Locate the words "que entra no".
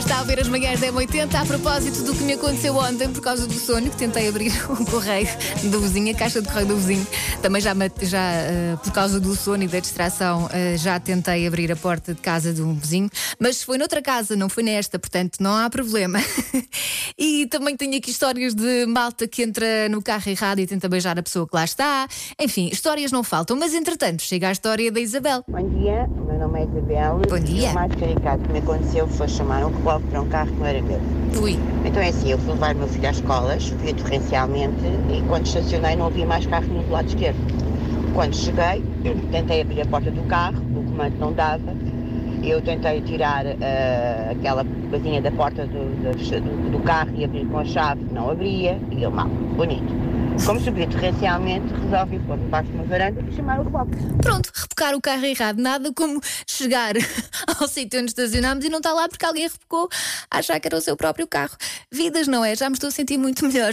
19.28-20.00